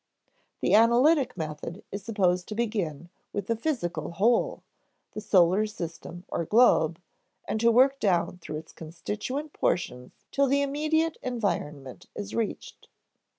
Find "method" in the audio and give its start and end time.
1.37-1.83